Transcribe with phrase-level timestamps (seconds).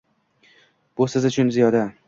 [1.03, 1.89] Biz uchun siz ziyoda.